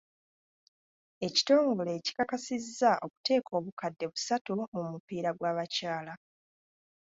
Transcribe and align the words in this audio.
Ekitongole 1.27 1.91
kikakasizza 2.05 2.91
okuteeka 3.05 3.51
obukadde 3.59 4.05
busatu 4.11 4.49
mu 4.75 4.81
mupiira 4.91 5.29
gw'abakyala. 5.37 6.13